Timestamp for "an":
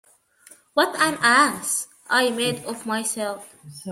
0.99-1.19